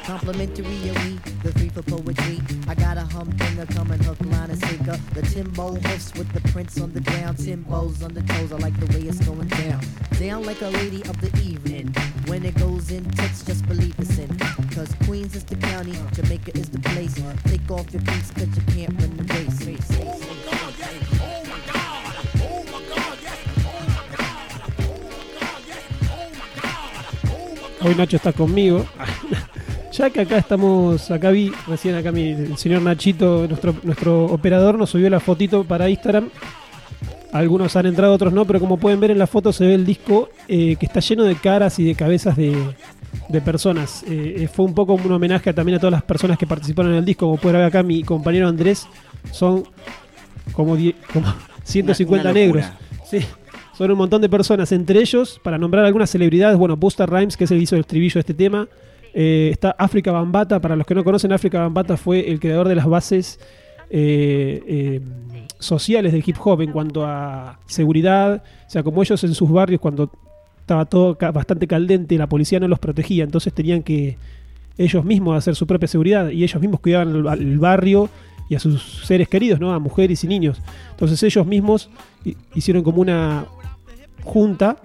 Complimentary 0.08 0.66
and 0.88 0.98
we, 1.04 1.20
the 1.44 1.52
free 1.60 1.68
for 1.68 1.82
poetry. 1.82 2.40
I 2.66 2.76
got 2.76 2.96
a 2.96 3.02
humdinger 3.02 3.66
coming 3.66 4.00
hook, 4.00 4.18
line, 4.22 4.50
and 4.52 4.58
sinker. 4.58 4.98
The 5.14 5.22
Timbo 5.22 5.76
hoofs 5.76 6.14
with 6.14 6.32
the 6.32 6.40
prints 6.52 6.80
on 6.80 6.94
the 6.94 7.02
ground. 7.02 7.38
Timbo's 7.40 8.02
on 8.02 8.14
the 8.14 8.22
toes, 8.22 8.54
I 8.54 8.56
like 8.56 8.80
the 8.80 8.86
way 8.98 9.04
it's 9.04 9.20
going 9.28 9.50
down. 9.50 9.82
Down 10.18 10.46
like 10.46 10.62
a 10.62 10.70
lady 10.70 11.02
of 11.10 11.20
the 11.20 11.28
evening. 11.44 11.94
When 12.28 12.46
it 12.46 12.56
goes 12.56 12.90
in, 12.90 13.04
text, 13.12 13.48
just 13.48 13.68
believe 13.68 13.96
it's 14.00 14.18
in. 14.18 14.30
Cause 14.74 14.96
Queens 15.04 15.36
is 15.36 15.44
the 15.44 15.58
county, 15.58 15.92
Jamaica 16.14 16.58
is 16.58 16.70
the 16.70 16.80
place. 16.80 17.14
Take 17.44 17.70
off 17.70 17.92
your 17.92 18.02
boots, 18.04 18.32
cause 18.32 18.48
you 18.56 18.64
can't 18.74 18.94
run 19.02 19.18
the 19.18 19.24
race. 19.36 19.88
Oh 20.00 20.20
my 20.24 20.36
god, 20.48 20.74
yay! 20.80 21.00
Oh 21.20 21.44
my 21.44 21.60
god. 21.68 22.16
Oh 22.40 22.64
my 22.64 22.80
god, 22.96 23.18
Oh 23.60 23.84
my 23.92 24.04
god! 24.16 25.62
yes. 25.68 25.84
oh 26.08 26.30
my 26.32 26.62
god. 26.62 27.82
Hoy 27.82 27.94
Nacho 27.96 28.16
está 28.16 28.32
conmigo. 28.32 28.88
Ya 29.98 30.10
que 30.12 30.22
acá 30.22 30.38
estamos, 30.38 31.10
acá 31.10 31.32
vi, 31.32 31.52
recién 31.68 31.96
acá 31.96 32.12
mi, 32.12 32.30
el 32.30 32.58
señor 32.58 32.82
Nachito, 32.84 33.48
nuestro, 33.48 33.74
nuestro 33.84 34.26
operador, 34.26 34.78
nos 34.78 34.92
subió 34.92 35.10
la 35.10 35.20
fotito 35.20 35.64
para 35.64 35.90
Instagram. 35.90 36.30
Algunos 37.32 37.76
han 37.76 37.88
entrado, 37.88 38.14
otros 38.14 38.32
no, 38.32 38.46
pero 38.46 38.60
como 38.60 38.78
pueden 38.78 39.00
ver 39.00 39.12
en 39.12 39.18
la 39.20 39.28
foto 39.28 39.52
se 39.52 39.66
ve 39.66 39.74
el 39.74 39.86
disco 39.86 40.30
eh, 40.48 40.76
que 40.80 40.86
está 40.86 41.00
lleno 41.00 41.24
de 41.24 41.36
caras 41.36 41.78
y 41.80 41.84
de 41.84 41.96
cabezas 41.96 42.36
de, 42.38 42.56
de 43.28 43.42
personas. 43.42 44.04
Eh, 44.08 44.36
eh, 44.44 44.48
fue 44.48 44.66
un 44.66 44.74
poco 44.74 44.94
un 44.94 45.12
homenaje 45.12 45.52
también 45.54 45.78
a 45.78 45.80
todas 45.80 45.92
las 45.94 46.04
personas 46.04 46.38
que 46.38 46.46
participaron 46.48 46.92
en 46.94 47.00
el 47.00 47.06
disco. 47.06 47.26
Como 47.26 47.38
pueden 47.38 47.58
ver 47.60 47.66
acá, 47.68 47.82
mi 47.84 48.04
compañero 48.04 48.48
Andrés 48.48 48.88
son 49.32 49.64
como, 50.54 50.76
die- 50.78 50.96
como 51.12 51.34
150 51.64 52.22
Una- 52.22 52.32
una 52.32 52.40
negros. 52.40 52.66
Sí, 53.10 53.20
son 53.78 53.92
un 53.92 53.98
montón 53.98 54.22
de 54.22 54.30
personas. 54.30 54.72
Entre 54.72 55.00
ellos, 55.00 55.40
para 55.44 55.58
nombrar 55.58 55.86
algunas 55.86 56.10
celebridades, 56.10 56.58
bueno, 56.58 56.78
Busta 56.78 57.06
Rhymes, 57.06 57.36
que 57.36 57.44
es 57.46 57.52
el 57.52 57.58
que 57.58 57.64
hizo 57.64 57.76
el 57.76 57.82
estribillo 57.82 58.14
de 58.16 58.20
este 58.22 58.34
tema. 58.36 58.68
Eh, 59.20 59.50
está 59.52 59.72
África 59.80 60.12
Bambata. 60.12 60.62
Para 60.62 60.76
los 60.76 60.86
que 60.86 60.94
no 60.94 61.04
conocen, 61.04 61.32
África 61.32 61.60
Bambata 61.62 61.98
fue 61.98 62.30
el 62.30 62.40
creador 62.40 62.68
de 62.68 62.76
las 62.76 62.86
bases 62.86 63.40
eh, 63.90 64.62
eh, 64.68 65.02
sociales 65.58 66.12
del 66.12 66.24
hip 66.24 66.36
hop 66.44 66.62
en 66.62 66.72
cuanto 66.72 67.04
a 67.04 67.60
seguridad. 67.66 68.44
O 68.68 68.70
sea, 68.70 68.84
como 68.84 69.02
ellos 69.02 69.24
en 69.24 69.34
sus 69.34 69.50
barrios, 69.50 69.82
cuando 69.82 70.12
estaba 70.60 70.86
todo 70.86 71.18
bastante 71.34 71.66
caldente, 71.66 72.16
la 72.16 72.28
policía 72.28 72.60
no 72.60 72.68
los 72.68 72.78
protegía, 72.78 73.24
entonces 73.24 73.54
tenían 73.54 73.82
que 73.82 74.18
ellos 74.78 75.04
mismos 75.04 75.36
hacer 75.36 75.56
su 75.56 75.66
propia 75.66 75.88
seguridad 75.88 76.30
y 76.30 76.44
ellos 76.44 76.62
mismos 76.62 76.80
cuidaban 76.82 77.16
el, 77.16 77.24
ba- 77.24 77.34
el 77.34 77.58
barrio 77.58 78.10
y 78.50 78.54
a 78.56 78.60
sus 78.60 79.04
seres 79.08 79.28
queridos, 79.30 79.60
¿no? 79.60 79.74
A 79.74 79.80
mujeres 79.80 80.24
y 80.24 80.28
niños. 80.28 80.62
Entonces 80.92 81.24
ellos 81.24 81.48
mismos 81.48 81.90
hi- 82.24 82.38
hicieron 82.54 82.84
como 82.84 83.02
una 83.02 83.46
junta 84.24 84.78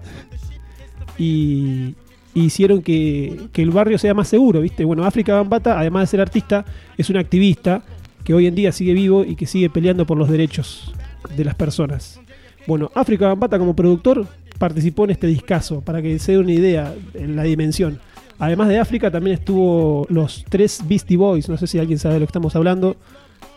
y 1.19 1.95
y 2.35 2.45
hicieron 2.45 2.83
que, 2.83 3.49
que 3.53 3.62
el 3.62 3.71
barrio 3.71 3.99
sea 3.99 4.15
más 4.15 4.29
seguro, 4.29 4.61
¿viste? 4.61 4.85
Bueno, 4.85 5.05
África 5.05 5.35
Bambata, 5.35 5.79
además 5.79 6.03
de 6.05 6.07
ser 6.09 6.21
artista, 6.21 6.65
es 6.97 7.11
un 7.11 7.17
activista 7.17 7.83
que 8.25 8.35
hoy 8.35 8.47
en 8.47 8.55
día 8.55 8.73
sigue 8.73 8.95
vivo 8.95 9.25
y 9.25 9.37
que 9.37 9.47
sigue 9.47 9.69
peleando 9.69 10.07
por 10.07 10.17
los 10.17 10.29
derechos 10.29 10.93
de 11.37 11.45
las 11.45 11.55
personas. 11.55 12.21
Bueno, 12.67 12.91
África 12.95 13.27
Bambata 13.27 13.59
como 13.59 13.75
productor 13.75 14.27
participó 14.59 15.05
en 15.05 15.11
este 15.11 15.27
discazo, 15.27 15.81
para 15.81 16.01
que 16.01 16.19
se 16.19 16.33
dé 16.33 16.39
una 16.39 16.53
idea 16.53 16.95
en 17.15 17.35
la 17.37 17.43
dimensión. 17.43 17.99
Además 18.39 18.69
de 18.69 18.79
África 18.79 19.11
también 19.11 19.35
estuvo 19.35 20.07
los 20.09 20.45
tres 20.49 20.83
Beastie 20.89 21.17
Boys, 21.17 21.49
no 21.49 21.57
sé 21.57 21.67
si 21.67 21.79
alguien 21.79 21.99
sabe 21.99 22.15
de 22.15 22.21
lo 22.21 22.27
que 22.27 22.31
estamos 22.31 22.55
hablando. 22.57 22.97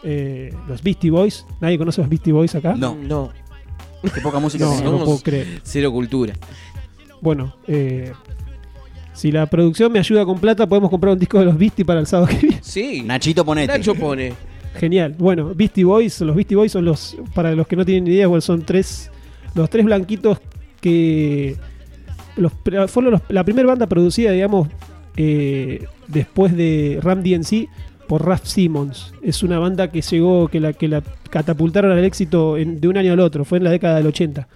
Eh, 0.03 0.53
los 0.67 0.83
Beastie 0.83 1.09
Boys, 1.11 1.45
nadie 1.61 1.77
conoce 1.77 2.01
a 2.01 2.03
los 2.03 2.09
Beastie 2.09 2.33
Boys 2.33 2.53
acá. 2.55 2.75
No. 2.75 2.95
No, 2.95 3.31
Qué 4.13 4.21
poca 4.21 4.39
música 4.39 4.65
no, 4.65 4.81
no 4.99 5.03
puedo 5.05 5.19
creer. 5.19 5.61
cero 5.63 5.91
cultura. 5.91 6.33
Bueno, 7.21 7.55
eh, 7.67 8.11
si 9.15 9.31
la 9.31 9.45
producción 9.47 9.91
me 9.91 9.97
ayuda 9.99 10.23
con 10.25 10.37
plata, 10.39 10.67
podemos 10.67 10.89
comprar 10.91 11.13
un 11.13 11.19
disco 11.19 11.39
de 11.39 11.45
los 11.45 11.57
Beastie 11.57 11.83
para 11.85 11.99
el 11.99 12.05
sábado 12.07 12.27
que 12.29 12.37
viene. 12.45 12.59
Sí. 12.61 13.01
Nachito 13.03 13.43
Ponete. 13.43 13.67
Nacho 13.77 13.95
pone. 13.95 14.33
Genial. 14.77 15.15
Bueno, 15.17 15.53
Beastie 15.55 15.83
Boys, 15.85 16.19
los 16.21 16.35
Beastie 16.35 16.55
Boys 16.57 16.71
son 16.71 16.85
los, 16.85 17.17
para 17.33 17.55
los 17.55 17.65
que 17.65 17.75
no 17.77 17.85
tienen 17.85 18.03
ni 18.03 18.11
idea, 18.11 18.27
bueno, 18.27 18.41
son 18.41 18.61
tres, 18.63 19.09
los 19.55 19.69
tres 19.69 19.85
blanquitos 19.85 20.37
que 20.81 21.55
los, 22.35 22.51
fueron 22.91 23.11
los- 23.13 23.21
la 23.29 23.43
primera 23.43 23.67
banda 23.67 23.87
producida, 23.87 24.31
digamos, 24.31 24.67
eh, 25.17 25.85
después 26.07 26.55
de 26.55 26.99
Ram 27.01 27.23
DNC 27.23 27.69
por 28.07 28.25
Raf 28.25 28.45
Simmons. 28.45 29.13
Es 29.23 29.41
una 29.43 29.59
banda 29.59 29.89
que 29.91 30.01
llegó, 30.01 30.47
que 30.49 30.59
la, 30.59 30.73
que 30.73 30.87
la 30.89 31.01
catapultaron 31.29 31.91
al 31.91 32.03
éxito 32.03 32.57
en- 32.57 32.81
de 32.81 32.87
un 32.89 32.97
año 32.97 33.13
al 33.13 33.19
otro, 33.21 33.45
fue 33.45 33.57
en 33.59 33.63
la 33.63 33.71
década 33.71 33.95
del 33.95 34.07
80. 34.07 34.47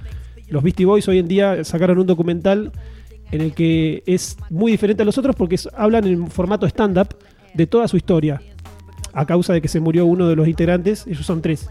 Los 0.50 0.64
Beastie 0.64 0.86
Boys 0.86 1.08
hoy 1.08 1.20
en 1.20 1.28
día 1.30 1.64
sacaron 1.64 1.98
un 1.98 2.08
documental 2.08 2.72
en 3.32 3.42
el 3.42 3.54
que 3.54 4.04
es 4.06 4.38
muy 4.50 4.72
diferente 4.72 5.04
a 5.04 5.06
los 5.06 5.18
otros 5.18 5.36
porque 5.36 5.58
hablan 5.76 6.06
en 6.06 6.28
formato 6.28 6.66
stand-up 6.66 7.16
de 7.54 7.68
toda 7.68 7.88
su 7.88 7.98
historia. 7.98 8.42
A 9.14 9.26
causa 9.26 9.54
de 9.54 9.62
que 9.62 9.68
se 9.68 9.80
murió 9.80 10.06
uno 10.06 10.28
de 10.28 10.36
los 10.36 10.48
integrantes, 10.48 11.06
ellos 11.08 11.26
son 11.26 11.42
tres. 11.42 11.68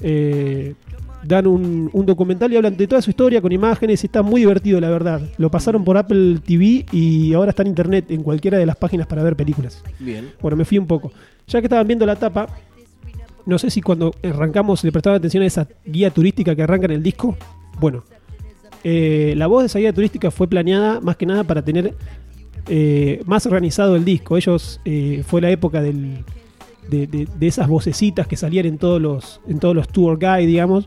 Eh, 0.00 0.74
dan 1.24 1.46
un, 1.46 1.88
un 1.92 2.06
documental 2.06 2.52
y 2.52 2.56
hablan 2.56 2.76
de 2.76 2.86
toda 2.86 3.00
su 3.00 3.10
historia 3.10 3.40
con 3.40 3.52
imágenes 3.52 4.02
y 4.02 4.06
está 4.06 4.22
muy 4.22 4.40
divertido, 4.40 4.80
la 4.80 4.90
verdad. 4.90 5.20
Lo 5.38 5.50
pasaron 5.50 5.84
por 5.84 5.96
Apple 5.96 6.40
TV 6.44 6.86
y 6.90 7.32
ahora 7.34 7.50
está 7.50 7.62
en 7.62 7.68
internet, 7.68 8.06
en 8.10 8.22
cualquiera 8.22 8.58
de 8.58 8.66
las 8.66 8.76
páginas 8.76 9.06
para 9.06 9.22
ver 9.22 9.36
películas. 9.36 9.82
Bien. 9.98 10.30
Bueno, 10.40 10.56
me 10.56 10.64
fui 10.64 10.78
un 10.78 10.86
poco. 10.86 11.12
Ya 11.46 11.60
que 11.60 11.66
estaban 11.66 11.86
viendo 11.86 12.04
la 12.06 12.16
tapa, 12.16 12.48
no 13.46 13.58
sé 13.58 13.70
si 13.70 13.80
cuando 13.80 14.14
arrancamos 14.22 14.82
le 14.84 14.92
prestaban 14.92 15.18
atención 15.18 15.42
a 15.42 15.46
esa 15.46 15.68
guía 15.84 16.10
turística 16.10 16.54
que 16.54 16.62
arranca 16.62 16.86
en 16.86 16.92
el 16.92 17.02
disco. 17.02 17.36
Bueno, 17.80 18.04
eh, 18.84 19.34
la 19.36 19.46
voz 19.46 19.72
de 19.72 19.80
guía 19.80 19.92
turística 19.92 20.30
fue 20.30 20.48
planeada 20.48 21.00
más 21.00 21.16
que 21.16 21.26
nada 21.26 21.44
para 21.44 21.62
tener 21.62 21.94
eh, 22.68 23.22
más 23.26 23.46
organizado 23.46 23.96
el 23.96 24.04
disco. 24.04 24.36
Ellos, 24.36 24.80
eh, 24.84 25.22
fue 25.26 25.40
la 25.40 25.50
época 25.50 25.80
del, 25.82 26.24
de, 26.88 27.06
de- 27.06 27.28
de 27.38 27.46
esas 27.46 27.68
vocecitas 27.68 28.26
que 28.26 28.36
salían 28.36 28.66
en 28.66 28.78
todos 28.78 29.00
los, 29.00 29.40
en 29.48 29.58
todos 29.58 29.74
los 29.74 29.88
tour 29.88 30.18
guide, 30.18 30.46
digamos. 30.46 30.86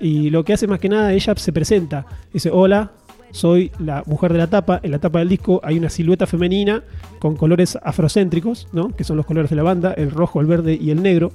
Y 0.00 0.30
lo 0.30 0.44
que 0.44 0.52
hace 0.52 0.66
más 0.66 0.80
que 0.80 0.88
nada, 0.88 1.12
ella 1.12 1.34
se 1.36 1.52
presenta. 1.52 2.06
Dice, 2.32 2.50
hola, 2.50 2.90
soy 3.30 3.70
la 3.78 4.02
mujer 4.06 4.32
de 4.32 4.38
la 4.38 4.48
tapa. 4.48 4.80
En 4.82 4.90
la 4.90 4.98
tapa 4.98 5.20
del 5.20 5.28
disco 5.28 5.60
hay 5.62 5.78
una 5.78 5.90
silueta 5.90 6.26
femenina 6.26 6.82
con 7.20 7.36
colores 7.36 7.78
afrocéntricos, 7.82 8.66
¿no? 8.72 8.88
Que 8.96 9.04
son 9.04 9.16
los 9.16 9.26
colores 9.26 9.48
de 9.50 9.56
la 9.56 9.62
banda, 9.62 9.92
el 9.92 10.10
rojo, 10.10 10.40
el 10.40 10.46
verde 10.46 10.76
y 10.80 10.90
el 10.90 11.02
negro. 11.02 11.32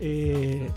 Eh, 0.00 0.68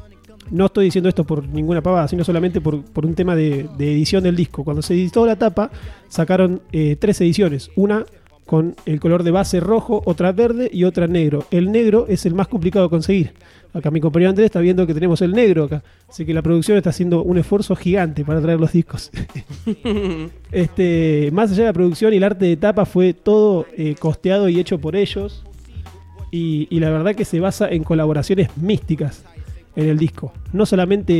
no 0.49 0.65
estoy 0.65 0.85
diciendo 0.85 1.09
esto 1.09 1.23
por 1.23 1.47
ninguna 1.47 1.81
pavada, 1.81 2.07
sino 2.07 2.23
solamente 2.23 2.59
por, 2.61 2.83
por 2.83 3.05
un 3.05 3.15
tema 3.15 3.35
de, 3.35 3.69
de 3.77 3.93
edición 3.93 4.23
del 4.23 4.35
disco. 4.35 4.63
Cuando 4.63 4.81
se 4.81 4.93
editó 4.93 5.25
la 5.25 5.35
tapa, 5.35 5.71
sacaron 6.09 6.61
eh, 6.71 6.97
tres 6.99 7.21
ediciones. 7.21 7.69
Una 7.75 8.05
con 8.45 8.75
el 8.85 8.99
color 8.99 9.23
de 9.23 9.31
base 9.31 9.61
rojo, 9.61 10.01
otra 10.05 10.33
verde 10.33 10.69
y 10.73 10.83
otra 10.83 11.07
negro. 11.07 11.45
El 11.51 11.71
negro 11.71 12.05
es 12.09 12.25
el 12.25 12.33
más 12.33 12.49
complicado 12.49 12.87
de 12.87 12.89
conseguir. 12.89 13.33
Acá 13.73 13.91
mi 13.91 14.01
compañero 14.01 14.29
Andrés 14.29 14.47
está 14.47 14.59
viendo 14.59 14.85
que 14.85 14.93
tenemos 14.93 15.21
el 15.21 15.31
negro 15.31 15.63
acá. 15.63 15.83
Así 16.09 16.25
que 16.25 16.33
la 16.33 16.41
producción 16.41 16.77
está 16.77 16.89
haciendo 16.89 17.23
un 17.23 17.37
esfuerzo 17.37 17.77
gigante 17.77 18.25
para 18.25 18.41
traer 18.41 18.59
los 18.59 18.73
discos. 18.73 19.09
este, 20.51 21.29
más 21.31 21.51
allá 21.51 21.61
de 21.61 21.69
la 21.69 21.73
producción 21.73 22.13
y 22.13 22.17
el 22.17 22.25
arte 22.25 22.45
de 22.45 22.57
tapa 22.57 22.83
fue 22.85 23.13
todo 23.13 23.67
eh, 23.77 23.95
costeado 23.97 24.49
y 24.49 24.59
hecho 24.59 24.79
por 24.79 24.97
ellos. 24.97 25.45
Y, 26.29 26.67
y 26.69 26.81
la 26.81 26.89
verdad 26.89 27.15
que 27.15 27.23
se 27.23 27.39
basa 27.39 27.69
en 27.69 27.85
colaboraciones 27.85 28.49
místicas 28.57 29.23
en 29.75 29.89
el 29.89 29.97
disco. 29.97 30.33
No 30.53 30.65
solamente 30.65 31.13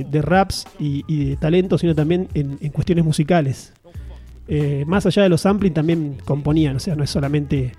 eh, 0.00 0.06
de 0.10 0.22
raps 0.22 0.66
y, 0.78 1.28
de 1.30 1.36
talento, 1.36 1.78
sino 1.78 1.94
también 1.94 2.28
en, 2.34 2.56
cuestiones 2.70 3.04
musicales. 3.04 3.72
Eh, 4.48 4.84
más 4.86 5.06
allá 5.06 5.22
de 5.22 5.28
los 5.28 5.40
sampling 5.40 5.72
también 5.72 6.18
componían, 6.24 6.76
o 6.76 6.80
sea, 6.80 6.94
no 6.94 7.04
es 7.04 7.10
solamente 7.10 7.72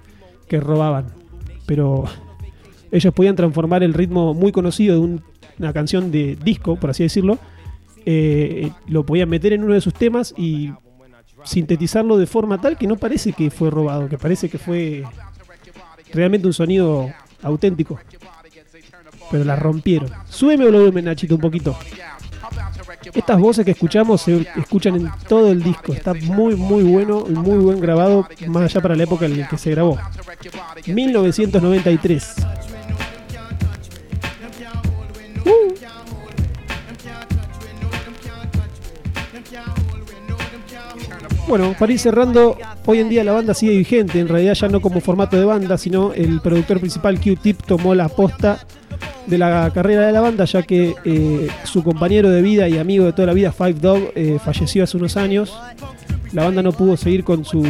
que 0.47 0.59
robaban. 0.59 1.07
Pero 1.65 2.05
ellos 2.91 3.13
podían 3.13 3.35
transformar 3.35 3.83
el 3.83 3.93
ritmo 3.93 4.33
muy 4.33 4.51
conocido 4.51 4.95
de 4.95 5.01
un- 5.01 5.21
una 5.59 5.73
canción 5.73 6.11
de 6.11 6.35
disco, 6.35 6.75
por 6.75 6.89
así 6.89 7.03
decirlo, 7.03 7.37
eh, 8.05 8.71
lo 8.87 9.05
podían 9.05 9.29
meter 9.29 9.53
en 9.53 9.63
uno 9.63 9.73
de 9.73 9.81
sus 9.81 9.93
temas 9.93 10.33
y 10.37 10.71
sintetizarlo 11.43 12.17
de 12.17 12.25
forma 12.27 12.59
tal 12.59 12.77
que 12.77 12.87
no 12.87 12.97
parece 12.97 13.33
que 13.33 13.49
fue 13.49 13.69
robado, 13.69 14.09
que 14.09 14.17
parece 14.17 14.49
que 14.49 14.57
fue 14.57 15.03
realmente 16.13 16.47
un 16.47 16.53
sonido 16.53 17.09
auténtico. 17.41 17.99
Pero 19.35 19.43
la 19.43 19.57
rompieron. 19.57 20.09
Súbeme 20.29 20.63
el 20.63 20.71
volumen, 20.71 21.03
Nachito, 21.03 21.35
un 21.35 21.41
poquito. 21.41 21.77
Estas 23.13 23.37
voces 23.37 23.65
que 23.65 23.71
escuchamos 23.71 24.21
se 24.21 24.47
escuchan 24.55 24.95
en 24.95 25.11
todo 25.27 25.51
el 25.51 25.61
disco. 25.61 25.91
Está 25.91 26.13
muy, 26.13 26.55
muy 26.55 26.83
bueno 26.83 27.25
y 27.27 27.33
muy 27.33 27.57
buen 27.57 27.81
grabado, 27.81 28.29
más 28.47 28.63
allá 28.63 28.81
para 28.81 28.95
la 28.95 29.03
época 29.03 29.25
en 29.25 29.41
la 29.41 29.49
que 29.49 29.57
se 29.57 29.71
grabó. 29.71 29.99
1993. 30.87 32.35
Uh. 35.43 35.75
Bueno, 41.47 41.75
para 41.77 41.93
ir 41.93 41.99
cerrando, 41.99 42.57
hoy 42.87 42.99
en 43.01 43.09
día 43.09 43.23
la 43.23 43.31
banda 43.31 43.53
sigue 43.53 43.77
vigente, 43.77 44.19
en 44.19 44.27
realidad 44.27 44.53
ya 44.55 44.67
no 44.67 44.81
como 44.81 44.99
formato 44.99 45.37
de 45.37 45.45
banda, 45.45 45.77
sino 45.77 46.11
el 46.13 46.41
productor 46.41 46.79
principal 46.79 47.19
Q-Tip 47.19 47.61
tomó 47.63 47.93
la 47.93 48.09
posta 48.09 48.65
de 49.27 49.37
la 49.37 49.71
carrera 49.73 50.05
de 50.05 50.11
la 50.11 50.21
banda, 50.21 50.45
ya 50.45 50.63
que 50.63 50.95
eh, 51.03 51.47
su 51.63 51.83
compañero 51.83 52.29
de 52.29 52.41
vida 52.41 52.67
y 52.67 52.77
amigo 52.77 53.05
de 53.05 53.13
toda 53.13 53.27
la 53.27 53.33
vida, 53.33 53.51
Five 53.51 53.75
Dog, 53.75 54.11
eh, 54.15 54.37
falleció 54.43 54.83
hace 54.83 54.97
unos 54.97 55.17
años. 55.17 55.55
La 56.31 56.43
banda 56.43 56.61
no 56.61 56.71
pudo 56.71 56.97
seguir 56.97 57.23
con 57.23 57.45
su 57.45 57.63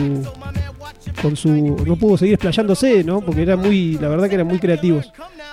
con 1.22 1.36
su. 1.36 1.50
no 1.86 1.96
pudo 1.96 2.18
seguir 2.18 2.36
explayándose, 2.36 3.04
¿no? 3.04 3.22
Porque 3.22 3.42
era 3.42 3.56
muy. 3.56 3.98
la 4.00 4.08
verdad 4.10 4.28
que 4.30 4.36
eran 4.36 4.48
muy 4.48 4.60
creativos. 4.60 5.12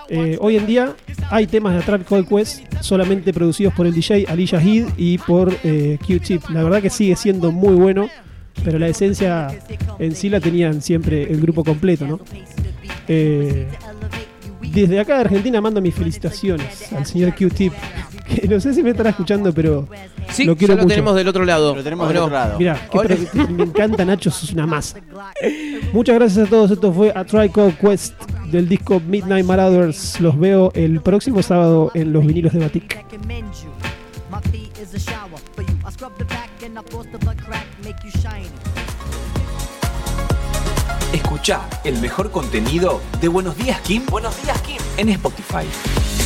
Eh, 0.09 0.37
hoy 0.41 0.57
en 0.57 0.67
día 0.67 0.95
hay 1.31 1.47
temas 1.47 1.73
de 1.73 1.79
A 1.79 1.83
Tribe 1.83 2.05
Called 2.05 2.27
Quest 2.27 2.63
solamente 2.81 3.33
producidos 3.33 3.73
por 3.73 3.87
el 3.87 3.95
DJ 3.95 4.27
Ali 4.29 4.45
Shahid 4.45 4.87
y 4.97 5.19
por 5.19 5.55
eh, 5.65 5.99
Q-Tip. 6.07 6.51
La 6.51 6.63
verdad 6.63 6.83
que 6.83 6.91
sigue 6.91 7.17
siendo 7.17 7.53
muy 7.53 7.75
bueno, 7.75 8.09
pero 8.65 8.79
la 8.79 8.89
esencia 8.89 9.49
en 9.99 10.15
sí 10.15 10.29
la 10.29 10.41
tenían 10.41 10.83
siempre 10.83 11.23
el 11.23 11.41
grupo 11.41 11.65
completo, 11.65 12.07
¿no? 12.07 12.21
Eh, 13.09 13.67
desde 14.73 15.01
acá 15.01 15.15
de 15.17 15.21
Argentina 15.23 15.61
mando 15.61 15.81
mis 15.81 15.95
felicitaciones 15.95 16.93
al 16.93 17.07
señor 17.07 17.35
Q-Tip, 17.35 17.73
que 18.27 18.49
no 18.49 18.61
sé 18.61 18.75
si 18.75 18.83
me 18.83 18.91
estará 18.91 19.11
escuchando, 19.11 19.53
pero 19.53 19.89
Sí, 20.31 20.45
lo 20.45 20.57
quiero 20.57 20.73
ya 20.75 20.77
lo 20.79 20.83
mucho. 20.85 20.95
tenemos 20.95 21.15
del 21.17 21.29
otro 21.29 21.45
lado. 21.45 21.75
Lo 21.77 21.83
tenemos 21.83 22.05
¿O 22.07 22.09
del 22.09 22.17
no? 22.17 22.25
otro 22.25 22.35
lado. 22.37 22.59
Mira, 22.59 22.89
Hola. 22.93 23.17
me 23.51 23.65
encanta 23.65 24.05
Nacho, 24.05 24.31
sos 24.31 24.53
una 24.53 24.67
masa. 24.67 24.99
Muchas 25.93 26.15
gracias 26.15 26.47
a 26.47 26.51
todos. 26.51 26.71
Esto 26.71 26.93
fue 26.93 27.11
A 27.15 27.25
Called 27.25 27.75
Quest 27.79 28.15
del 28.51 28.69
disco 28.69 29.01
Midnight 29.07 29.45
Marauders. 29.45 30.21
Los 30.21 30.39
veo 30.39 30.73
el 30.75 31.01
próximo 31.01 31.43
sábado 31.43 31.91
en 31.95 32.13
los 32.13 32.25
vinilos 32.25 32.53
de 32.53 32.61
Batik. 32.61 32.97
is 34.83 34.95
a 34.95 34.99
shower 34.99 35.39
for 35.55 35.63
you. 35.63 35.77
I 35.87 35.91
scrub 35.93 36.17
the 36.19 36.25
back 36.25 36.51
and 36.65 36.77
I 36.79 36.83
force 36.91 37.07
the 37.13 37.19
blood 37.19 37.39
crack, 37.39 37.67
make 37.85 38.03
you 38.03 38.11
shiny. 38.21 38.49
Escucha 41.13 41.69
el 41.85 41.99
mejor 42.01 42.31
contenido 42.31 43.03
de 43.21 43.29
Buenos 43.29 43.57
Días 43.57 43.81
Kim. 43.83 44.07
Buenos 44.07 44.43
Días 44.43 44.61
Kim 44.63 44.79
en 44.97 45.11
Spotify. 45.11 46.22